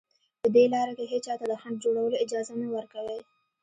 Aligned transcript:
په 0.41 0.47
دې 0.55 0.65
لاره 0.73 0.93
کې 0.97 1.05
هېچا 1.13 1.33
ته 1.39 1.45
د 1.47 1.53
خنډ 1.61 1.77
جوړولو 1.83 2.21
اجازه 2.23 2.53
مه 2.59 2.67
ورکوئ 2.75 3.19